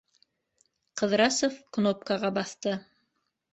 Ҡыҙрасов 1.01 1.61
кнопкаға 1.77 2.35
баҫты. 2.41 2.77